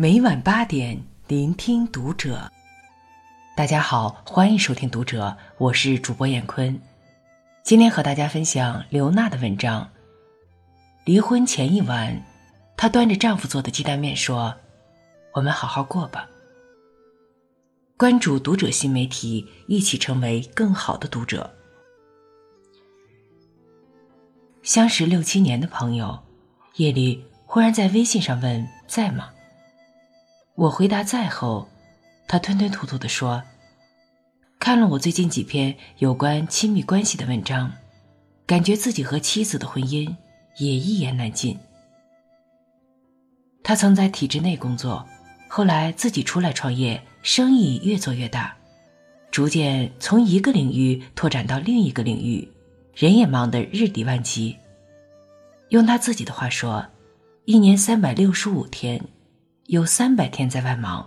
[0.00, 2.48] 每晚八点，聆听读者。
[3.56, 5.26] 大家好，欢迎收听《读者》，
[5.58, 6.80] 我是主播闫坤。
[7.64, 9.90] 今天和大家分享刘娜的文章。
[11.04, 12.16] 离婚前一晚，
[12.76, 14.54] 她端着丈夫做的鸡蛋面说
[15.34, 16.30] ：“我们好好过吧。”
[17.98, 21.52] 关注《读者》新媒体，一起成为更好的读者。
[24.62, 26.16] 相识六七年的朋友，
[26.76, 29.30] 夜里忽然在微信上问：“在吗？”
[30.58, 31.68] 我回答在后，
[32.26, 33.40] 他吞吞吐吐地说
[34.58, 37.72] ：“看了我最近几篇有关亲密关系的文章，
[38.44, 40.12] 感觉自己和妻子的婚姻
[40.56, 41.56] 也一言难尽。
[43.62, 45.06] 他曾在体制内工作，
[45.46, 48.52] 后来自己出来创业，生意越做越大，
[49.30, 52.52] 逐渐从一个领域拓展到另一个领域，
[52.96, 54.56] 人也忙得日理万机。
[55.68, 56.84] 用他自己的话说，
[57.44, 59.00] 一年三百六十五天。”
[59.68, 61.06] 有三百天在外忙，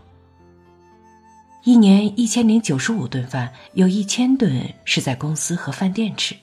[1.64, 6.36] 一年一千零九十五顿饭，有一千顿是在公司和饭店吃。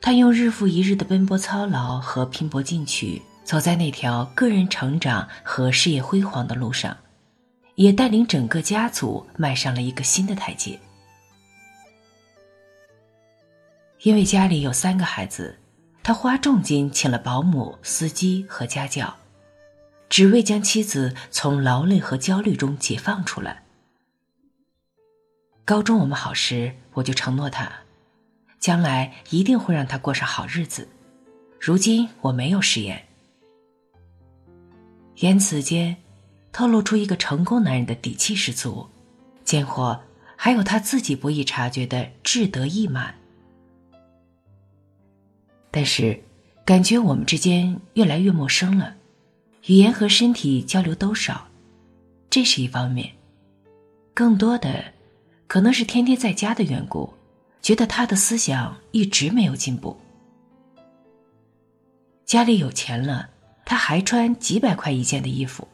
[0.00, 6.96] 他用日复一日的奔波操劳和拼搏进取，走在那条个人成长和事业辉煌的路上，
[7.76, 10.76] 也带领整个家族迈上了一个新的台阶。
[14.02, 15.56] 因为家里有三个孩子，
[16.02, 19.14] 他花重金请了保姆、司机和家教。
[20.08, 23.64] 只为将妻子从劳累和焦虑中解放出来。
[25.64, 27.70] 高中我们好时，我就承诺他，
[28.58, 30.88] 将来一定会让他过上好日子。
[31.60, 33.06] 如今我没有食言，
[35.16, 35.96] 言辞间
[36.52, 38.88] 透露出一个成功男人的底气十足，
[39.44, 40.00] 间或
[40.36, 43.14] 还有他自己不易察觉的志得意满。
[45.70, 46.18] 但是，
[46.64, 48.94] 感觉我们之间越来越陌生了。
[49.68, 51.46] 语言和身体交流都少，
[52.30, 53.06] 这是一方面。
[54.14, 54.82] 更多的，
[55.46, 57.12] 可能是天天在家的缘故，
[57.60, 59.94] 觉得他的思想一直没有进步。
[62.24, 63.28] 家里有钱了，
[63.66, 65.68] 他还穿几百块一件的衣服，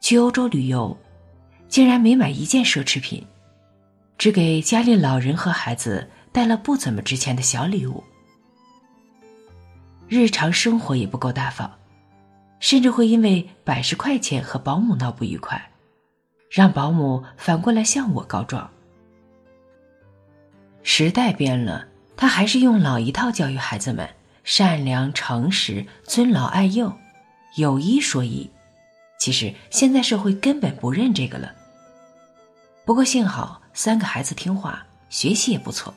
[0.00, 0.96] 去欧洲旅游，
[1.68, 3.22] 竟然没买一件奢侈品，
[4.16, 8.02] 只给家里老人和孩子带了不怎么值钱的小礼物。
[10.08, 11.70] 日常生活也不够大方。
[12.62, 15.72] 甚至会因为百十块钱和保姆闹不愉快，
[16.48, 18.70] 让保姆反过来向我告状。
[20.84, 24.08] 时代变了，他还是用老一套教育孩子们：
[24.44, 26.96] 善良、诚实、尊老爱幼，
[27.56, 28.48] 有一说一。
[29.18, 31.52] 其实现在社会根本不认这个了。
[32.84, 35.92] 不过幸好三个孩子听话，学习也不错。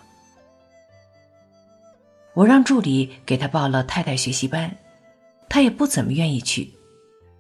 [2.34, 4.76] 我让助理给他报了太太学习班。
[5.56, 6.70] 他也不怎么愿意去，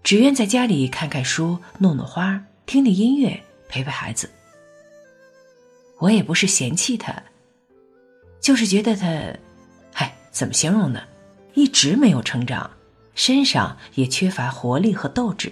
[0.01, 3.37] 只愿在家里看看书、弄弄花、听听音乐、
[3.67, 4.31] 陪陪孩子。
[5.97, 7.13] 我也不是嫌弃他，
[8.39, 9.05] 就是觉得他，
[9.91, 11.01] 嗨，怎么形容呢？
[11.55, 12.71] 一直没有成长，
[13.15, 15.51] 身上也缺乏活力和斗志。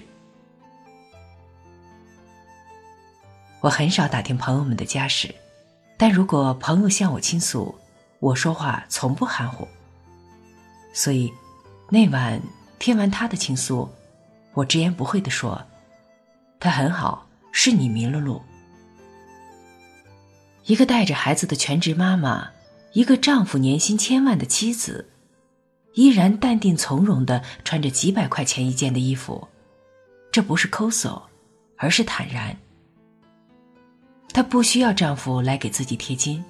[3.59, 5.35] 我很少打听朋友们的家事，
[5.97, 7.75] 但如果朋友向我倾诉，
[8.19, 9.67] 我说话从不含糊，
[10.93, 11.29] 所以。
[11.93, 12.41] 那晚
[12.79, 13.87] 听完他的倾诉，
[14.55, 15.63] 我直言不讳的说
[16.59, 18.41] ：“他很好，是你迷了路。”
[20.65, 22.49] 一个带着孩子的全职妈妈，
[22.93, 25.07] 一个丈夫年薪千万的妻子，
[25.93, 29.47] 依然淡定从容的穿着几百块钱一件的衣服，
[30.31, 31.21] 这不是抠搜，
[31.77, 32.57] 而是坦然。
[34.33, 36.43] 她不需要丈夫来给自己贴金，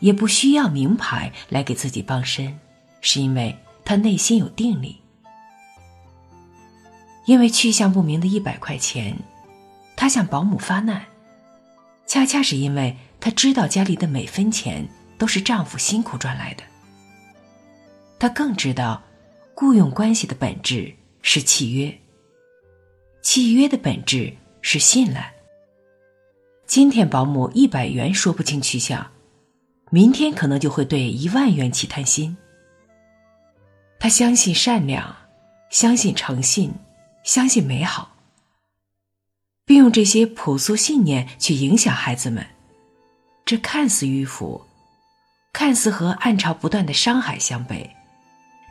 [0.00, 2.58] 也不需要名牌来给自己傍身，
[3.02, 3.54] 是因为。
[3.88, 5.00] 他内心有定力，
[7.24, 9.16] 因为去向不明的一百块钱，
[9.96, 11.06] 他向保姆发难，
[12.06, 16.62] 恰恰是因为他知道家里的每分钱都是丈夫辛苦赚来的。
[18.18, 19.02] 他更知道，
[19.54, 21.98] 雇佣关系的本质是契约，
[23.22, 25.32] 契约的本质是信赖。
[26.66, 29.10] 今天保姆一百元说不清去向，
[29.90, 32.36] 明天可能就会对一万元起贪心。
[34.00, 35.16] 他相信善良，
[35.70, 36.72] 相信诚信，
[37.24, 38.12] 相信美好，
[39.64, 42.46] 并用这些朴素信念去影响孩子们。
[43.44, 44.64] 这看似迂腐，
[45.52, 47.90] 看似和暗潮不断的伤海相悖，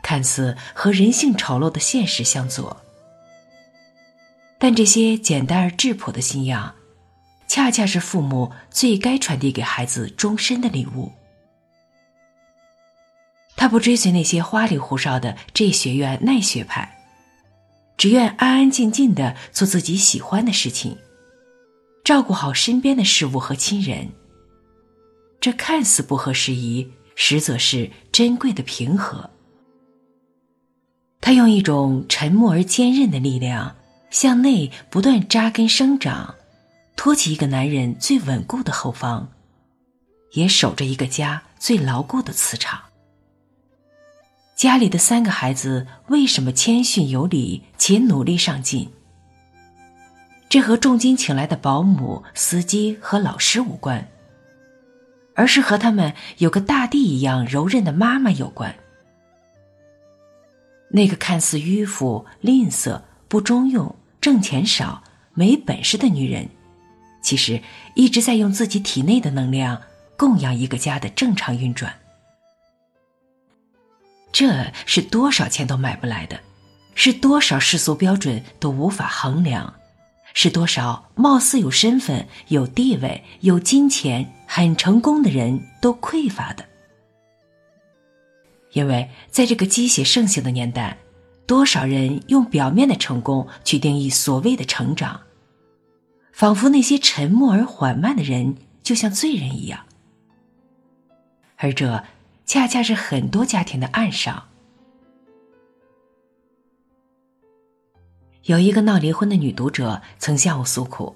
[0.02, 2.76] 看似和人性丑陋的现实相左。
[4.58, 6.74] 但这些简单而质朴的信仰，
[7.46, 11.12] 恰恰是父母最该传递给孩子终身的礼物。
[13.58, 16.96] 他不追随那些花里胡哨的这学院那学派，
[17.96, 20.96] 只愿安安静静的做自己喜欢的事情，
[22.04, 24.08] 照顾好身边的事物和亲人。
[25.40, 29.28] 这看似不合时宜，实则是珍贵的平和。
[31.20, 33.74] 他用一种沉默而坚韧的力量，
[34.08, 36.32] 向内不断扎根生长，
[36.96, 39.28] 托起一个男人最稳固的后方，
[40.34, 42.80] 也守着一个家最牢固的磁场。
[44.58, 48.88] 家里的三个孩子为什么谦逊有礼且努力上进？
[50.48, 54.08] 这和重金请来的保姆、司机和老师无关，
[55.36, 58.74] 而是和他们有个大地一样柔韧的妈妈有关。
[60.90, 65.04] 那个看似迂腐、吝啬、不中用、挣钱少、
[65.34, 66.48] 没本事的女人，
[67.22, 67.62] 其实
[67.94, 69.80] 一直在用自己体内的能量
[70.16, 71.94] 供养一个家的正常运转。
[74.30, 76.38] 这是多少钱都买不来的，
[76.94, 79.74] 是多少世俗标准都无法衡量，
[80.34, 86.64] 是多少貌似有身份、有地位、有金钱、很成功的人都匮乏的。
[88.72, 90.96] 因为在这个鸡血盛行的年代，
[91.46, 95.18] 多少人用表面的成功去定义所谓的成长，
[96.32, 99.80] 仿佛那些沉默而缓慢的人就像罪人一样，
[101.56, 102.04] 而这
[102.48, 104.42] 恰恰是很多家庭的暗伤。
[108.44, 111.14] 有一个闹离婚的女读者曾向我诉苦：“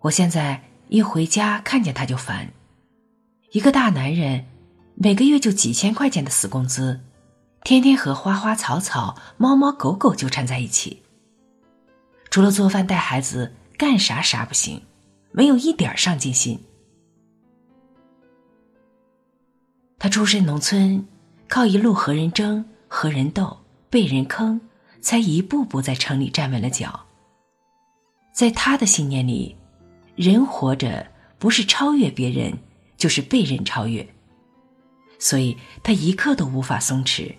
[0.00, 2.52] 我现在一回家看见他就烦，
[3.52, 4.44] 一个大男人。”
[4.94, 7.00] 每个月就几千块钱的死工资，
[7.64, 11.02] 天天和花花草草、猫猫狗狗纠缠在一起。
[12.30, 14.82] 除了做饭带孩子，干啥啥不行，
[15.32, 16.62] 没有一点上进心。
[20.02, 21.06] 他出身农村，
[21.48, 23.56] 靠一路和人争、和人斗、
[23.88, 24.60] 被人坑，
[25.00, 27.06] 才一步步在城里站稳了脚。
[28.32, 29.54] 在他的信念里，
[30.16, 31.06] 人活着
[31.38, 32.52] 不是超越别人，
[32.96, 34.04] 就是被人超越。
[35.20, 37.32] 所以，她一刻都无法松弛，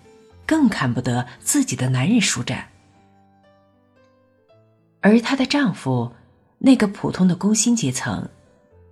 [0.46, 2.66] 更看不得自己的男人舒展。
[5.02, 6.10] 而她的丈夫，
[6.56, 8.26] 那个普通的工薪阶层、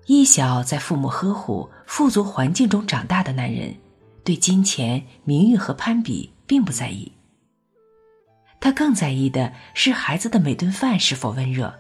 [0.07, 3.77] 一小在父母呵护、富足环境中长大的男人，
[4.25, 7.13] 对金钱、名誉和攀比并不在意。
[8.61, 11.75] 他更在意的是孩子的每顿饭是否温热，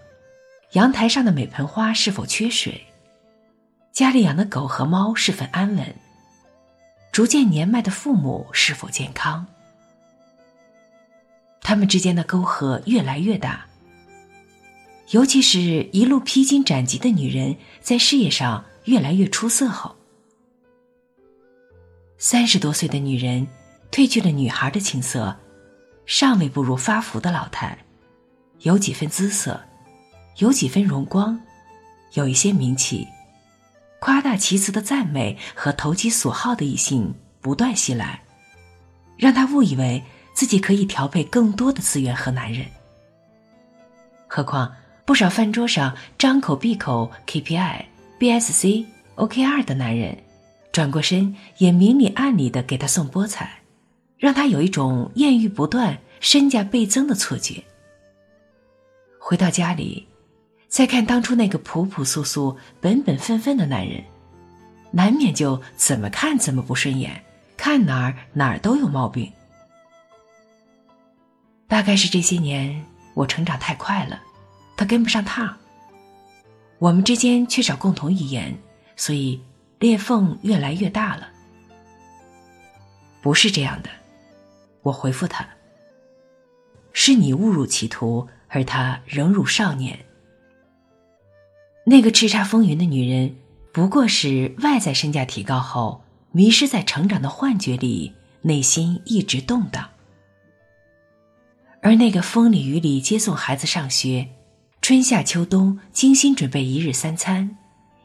[0.72, 2.86] 阳台上的每盆花是否缺水，
[3.92, 5.94] 家里养的狗和猫是否安稳。
[7.10, 9.46] 逐渐年迈的父母是否健康？
[11.60, 13.66] 他们之间的沟壑越来越大。
[15.10, 15.60] 尤其是
[15.92, 19.94] 一路披荆斩棘的女人，在事业上越来越出色后，
[22.16, 23.46] 三十多岁的女人
[23.90, 25.36] 褪去了女孩的青涩，
[26.06, 27.76] 尚未步入发福的老态，
[28.60, 29.60] 有几分姿色，
[30.38, 31.38] 有几分荣光，
[32.14, 33.06] 有一些名气。
[34.00, 38.22] 夸大其词的赞美和投其所好的异性不断袭来，
[39.16, 40.02] 让她误以为
[40.32, 42.66] 自己可以调配更多的资源和男人。
[44.26, 47.84] 何况不少饭桌上张口闭口 KPI、
[48.18, 50.16] BSC、OKR 的男人，
[50.70, 53.58] 转过身也明里暗里的给他送菠菜，
[54.16, 57.62] 让他有一种艳遇不断、身价倍增的错觉。
[59.18, 60.06] 回到家里。
[60.68, 64.02] 再看当初那个朴朴素素、本本分分的男人，
[64.90, 67.22] 难免就怎么看怎么不顺眼，
[67.58, 69.30] 看哪儿哪儿都有毛病。
[71.68, 74.22] 大概是这些年我成长太快了，
[74.82, 75.56] 他跟不上趟。
[76.80, 78.52] 我们之间缺少共同语言，
[78.96, 79.40] 所以
[79.78, 81.28] 裂缝越来越大了。
[83.22, 83.88] 不是这样的，
[84.82, 85.46] 我回复他：
[86.92, 89.96] 是你误入歧途，而他仍如少年。
[91.86, 93.36] 那个叱咤风云的女人，
[93.72, 99.88] 不过是外在身价提高后，迷失在成长的幻觉里，内心一直动荡。
[101.82, 104.28] 而那个风里雨里接送孩子上学，
[104.82, 107.56] 春夏秋冬精心准备一日三餐，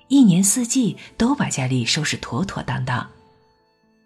[0.10, 3.10] 一年四季都把家里收拾妥妥当当，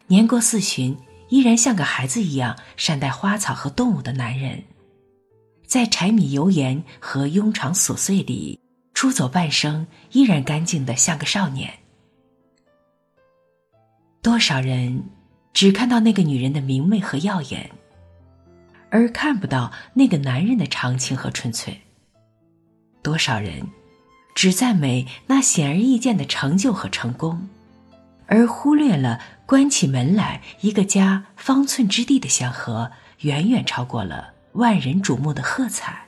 [0.08, 0.98] 年过四旬
[1.28, 4.64] 依然像个孩子一样善待花草和动物的男人，
[5.68, 8.58] 在柴米油盐和庸常琐碎里。
[8.94, 11.74] 出走半生，依然干净的像个少年。
[14.22, 15.04] 多少人
[15.54, 17.70] 只看到那个女人的明媚和耀眼，
[18.90, 21.78] 而看不到那个男人的长情和纯粹。
[23.02, 23.68] 多少人
[24.36, 27.50] 只赞美那显而易见的成就和成功，
[28.28, 36.06] 而忽略了关起门来一个家方寸之地的祥和，远远超过了万人瞩目的喝彩。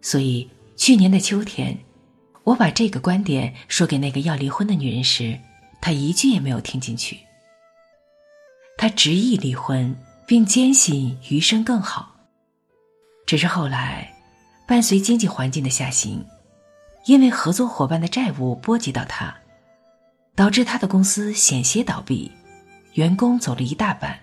[0.00, 1.78] 所以去年的秋天，
[2.44, 5.38] 我把这个观点说给那个要离婚的女人时，
[5.80, 7.18] 她一句也没有听进去。
[8.76, 12.16] 她执意离婚，并坚信余生更好。
[13.26, 14.11] 只是后来，
[14.72, 16.24] 伴随经济环境的下行，
[17.04, 19.36] 因为合作伙伴的债务波及到他，
[20.34, 22.32] 导致他的公司险些倒闭，
[22.94, 24.18] 员工走了一大半。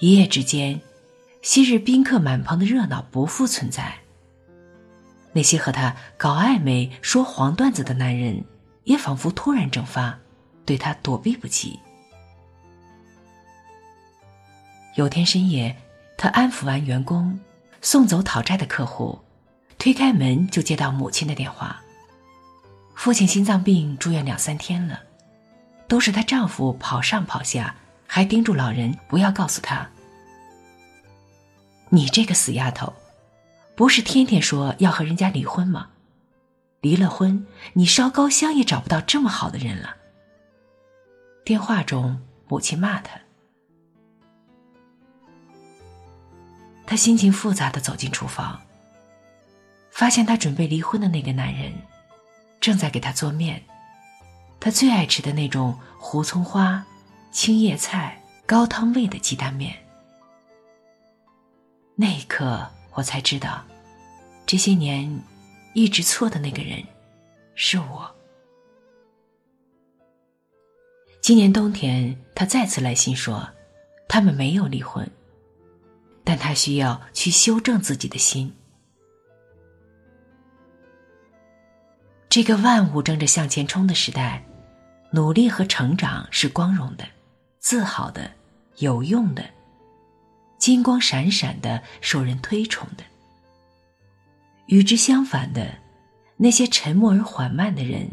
[0.00, 0.80] 一夜之间，
[1.42, 3.94] 昔日宾客满棚的热闹不复存在。
[5.32, 8.44] 那些和他搞暧昧、说黄段子的男人，
[8.82, 10.18] 也仿佛突然蒸发，
[10.66, 11.78] 对他躲避不及。
[14.96, 15.76] 有天深夜，
[16.18, 17.38] 他安抚完员工，
[17.84, 19.20] 送走讨债的客户，
[19.78, 21.82] 推开门就接到母亲的电话。
[22.94, 24.98] 父亲心脏病住院两三天了，
[25.86, 27.76] 都是她丈夫跑上跑下，
[28.06, 29.86] 还叮嘱老人不要告诉他。
[31.90, 32.90] 你这个死丫头，
[33.76, 35.90] 不是天天说要和人家离婚吗？
[36.80, 39.94] 离了婚，你烧高香也找不到这么好的人了。
[41.44, 43.20] 电话中，母亲骂他。
[46.86, 48.60] 他心情复杂的走进厨房，
[49.90, 51.72] 发现他准备离婚的那个男人，
[52.60, 53.62] 正在给他做面，
[54.60, 56.84] 他最爱吃的那种胡葱花、
[57.32, 59.74] 青叶菜、高汤味的鸡蛋面。
[61.96, 63.64] 那一刻，我才知道，
[64.44, 65.22] 这些年
[65.74, 66.82] 一直错的那个人，
[67.54, 68.10] 是我。
[71.22, 73.48] 今年冬天，他再次来信说，
[74.06, 75.10] 他们没有离婚。
[76.24, 78.52] 但他需要去修正自己的心。
[82.28, 84.44] 这个万物争着向前冲的时代，
[85.12, 87.06] 努力和成长是光荣的、
[87.60, 88.32] 自豪的、
[88.78, 89.48] 有用的、
[90.58, 93.04] 金光闪闪的、受人推崇的。
[94.66, 95.78] 与之相反的，
[96.38, 98.10] 那些沉默而缓慢的人，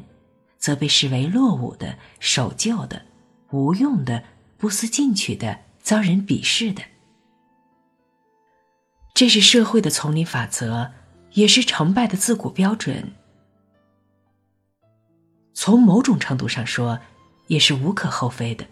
[0.60, 3.02] 则被视为落伍的、守旧的、
[3.50, 4.24] 无用的、
[4.58, 6.84] 不思进取的、遭人鄙视的。
[9.22, 10.94] 这是社会的丛林法则，
[11.34, 13.14] 也是成败的自古标准。
[15.54, 17.00] 从某种程度上说，
[17.46, 18.66] 也是无可厚非的。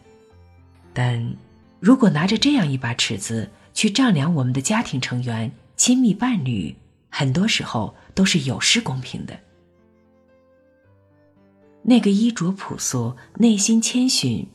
[0.92, 1.36] 但
[1.80, 6.76] 如果拿着这样一把尺子去丈量我们的家庭成员、亲密伴侣，
[7.12, 9.40] 很多时候都是有失公平的。
[11.84, 14.48] 那个衣着朴素、内心谦逊，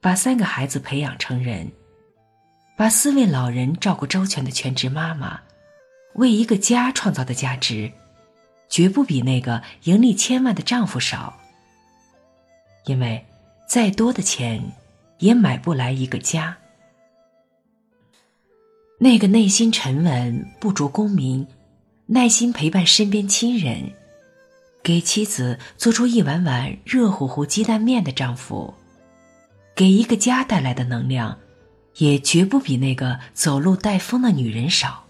[0.00, 1.70] 把三个孩子培养成人。
[2.76, 5.40] 把四位老人照顾周全的全职妈妈，
[6.16, 7.90] 为一个家创造的价值，
[8.68, 11.34] 绝不比那个盈利千万的丈夫少。
[12.84, 13.24] 因为，
[13.66, 14.62] 再多的钱，
[15.20, 16.54] 也买不来一个家。
[18.98, 21.46] 那个内心沉稳、不着功名、
[22.04, 23.90] 耐心陪伴身边亲人，
[24.82, 28.74] 给妻子做出一碗碗热乎乎鸡蛋面的丈夫，
[29.74, 31.38] 给一个家带来的能量。
[31.98, 35.04] 也绝不比那个走路带风的女人少，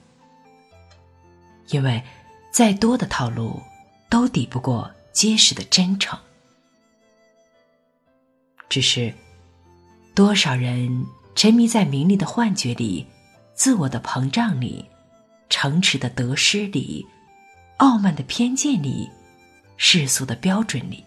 [1.71, 2.03] 因为
[2.53, 3.61] 再多的套路
[4.09, 6.19] 都抵不过结实的真诚。
[8.69, 9.13] 只是，
[10.15, 13.07] 多少人沉迷在名利的幻觉里、
[13.55, 14.85] 自我的膨胀里、
[15.49, 17.07] 城池的得失里、
[17.79, 19.09] 傲慢的偏见里、
[19.77, 21.05] 世俗的标准里，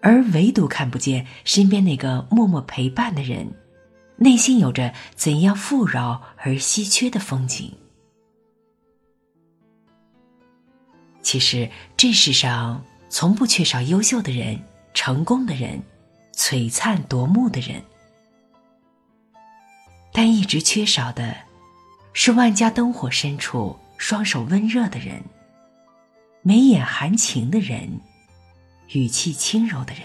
[0.00, 3.52] 而唯独看不见身边那个默默陪伴的人。
[4.16, 7.72] 内心有着怎样富饶而稀缺的风景？
[11.22, 15.82] 其实，这世上从不缺少优秀的人、成功的人、
[16.34, 17.82] 璀璨夺目的人，
[20.12, 21.34] 但一直缺少的，
[22.12, 25.22] 是万家灯火深处双手温热的人，
[26.42, 27.88] 眉眼含情的人，
[28.90, 30.02] 语气轻柔的人。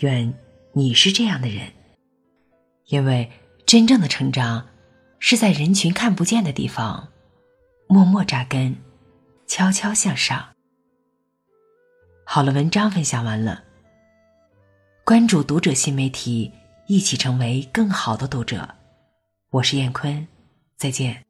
[0.00, 0.34] 愿。
[0.72, 1.72] 你是这样的人，
[2.86, 3.30] 因为
[3.66, 4.68] 真正的成长
[5.18, 7.08] 是在人群看不见的地方，
[7.88, 8.76] 默默扎根，
[9.46, 10.48] 悄悄向上。
[12.24, 13.64] 好了，文章分享完了。
[15.04, 16.52] 关注读者新媒体，
[16.86, 18.68] 一起成为更好的读者。
[19.50, 20.28] 我是燕坤，
[20.76, 21.27] 再见。